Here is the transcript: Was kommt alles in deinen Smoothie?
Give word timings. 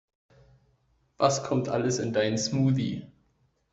Was 1.19 1.43
kommt 1.43 1.69
alles 1.69 1.99
in 1.99 2.11
deinen 2.11 2.39
Smoothie? 2.39 3.05